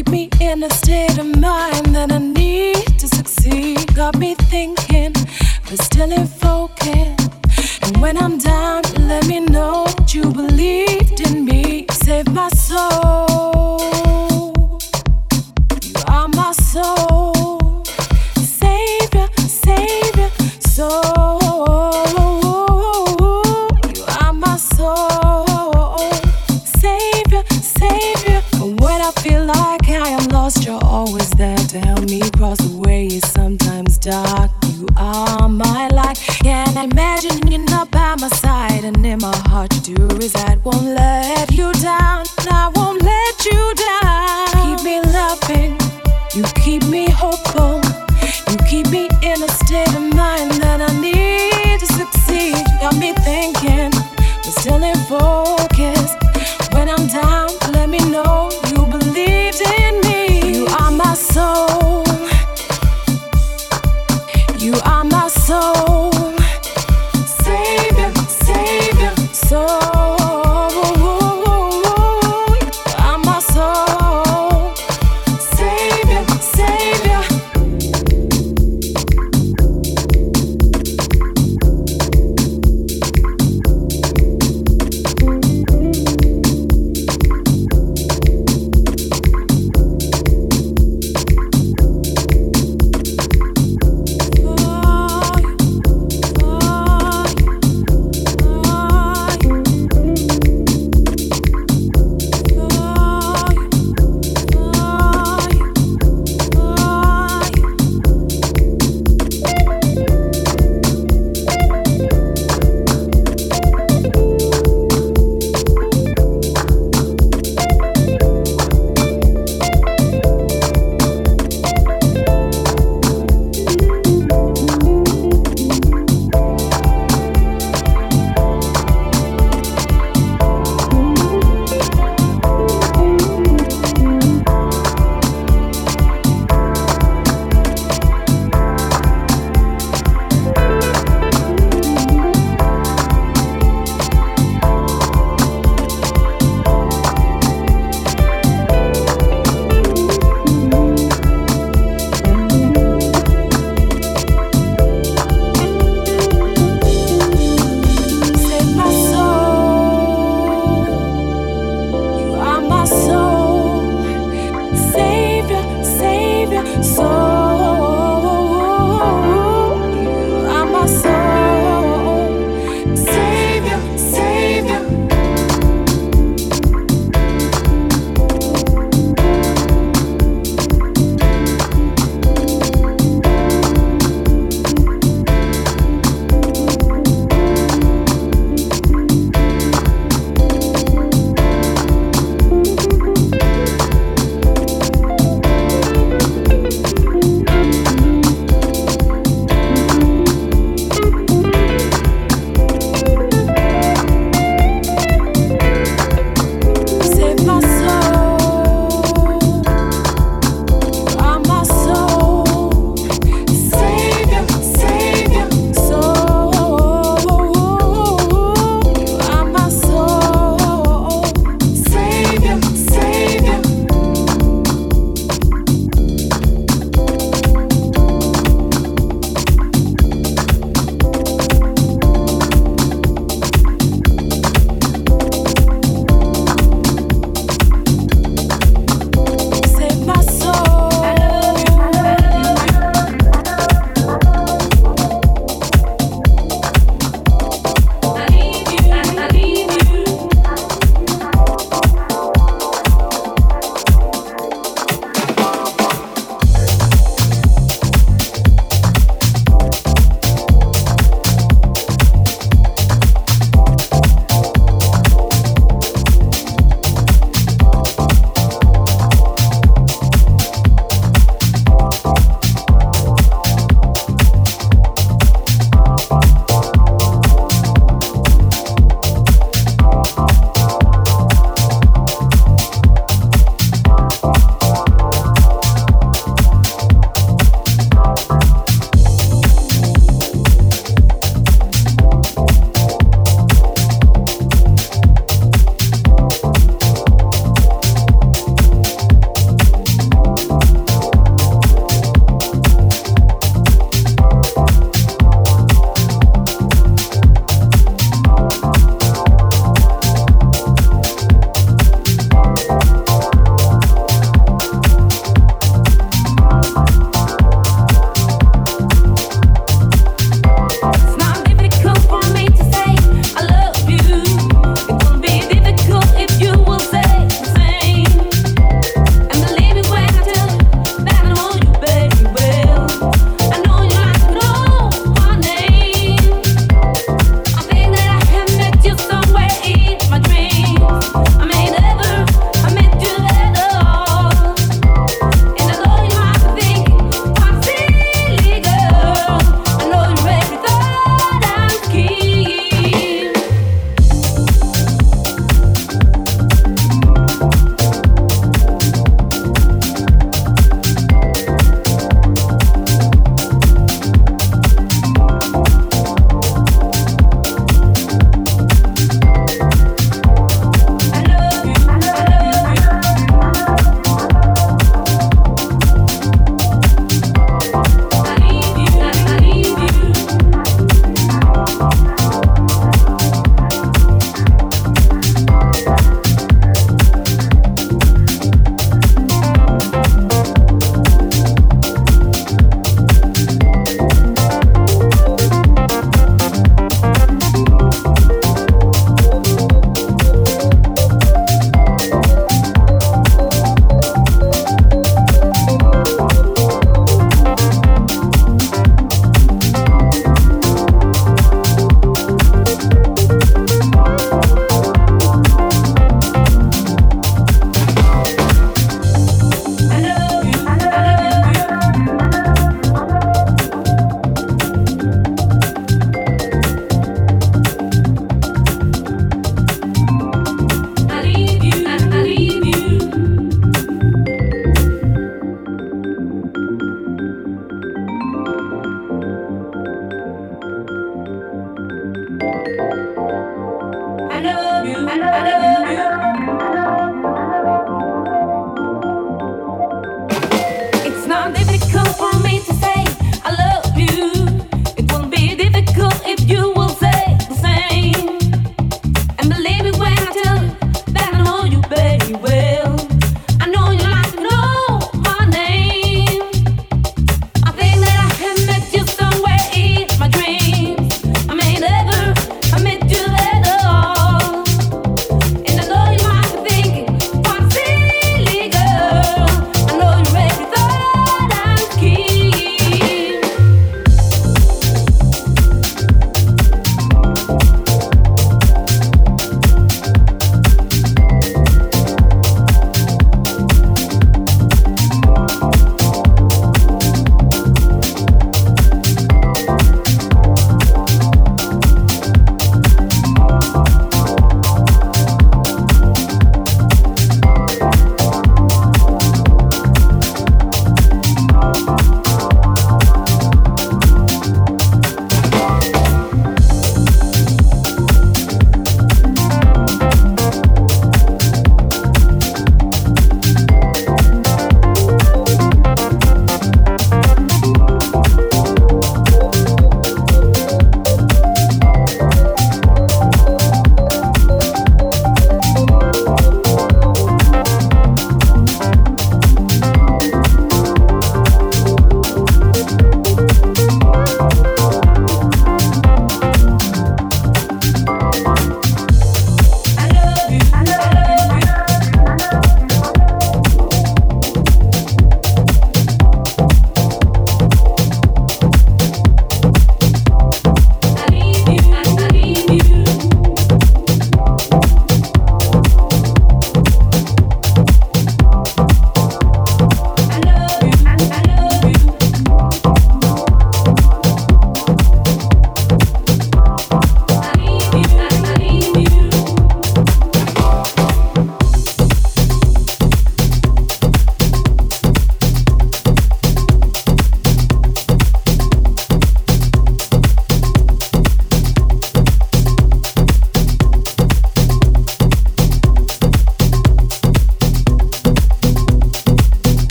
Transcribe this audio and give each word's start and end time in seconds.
keep 0.00 0.08
me 0.08 0.30
in 0.40 0.62
a 0.62 0.70
state 0.70 1.18
of 1.18 1.26
mind 1.26 1.94
that 1.94 2.10
I 2.10 2.16
need 2.16 2.86
to 2.98 3.06
succeed. 3.06 3.94
Got 3.94 4.16
me 4.16 4.34
thinking, 4.34 5.12
but 5.12 5.78
still 5.82 6.10
in 6.10 6.26
focus. 6.26 7.28
And 7.82 8.00
when 8.00 8.16
I'm 8.16 8.38
down. 8.38 8.59